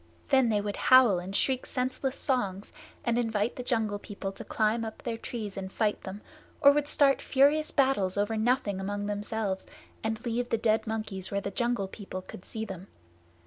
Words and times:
Then 0.29 0.49
they 0.49 0.61
would 0.61 0.77
howl 0.77 1.19
and 1.19 1.35
shriek 1.35 1.67
senseless 1.67 2.15
songs, 2.15 2.73
and 3.05 3.19
invite 3.19 3.55
the 3.55 3.61
Jungle 3.61 3.99
People 3.99 4.31
to 4.31 4.43
climb 4.43 4.83
up 4.83 5.03
their 5.03 5.15
trees 5.15 5.57
and 5.57 5.71
fight 5.71 6.01
them, 6.01 6.21
or 6.59 6.71
would 6.71 6.87
start 6.87 7.21
furious 7.21 7.69
battles 7.69 8.17
over 8.17 8.35
nothing 8.35 8.79
among 8.79 9.05
themselves, 9.05 9.67
and 10.03 10.25
leave 10.25 10.49
the 10.49 10.57
dead 10.57 10.87
monkeys 10.87 11.29
where 11.29 11.39
the 11.39 11.51
Jungle 11.51 11.87
People 11.87 12.23
could 12.23 12.45
see 12.45 12.65
them. 12.65 12.87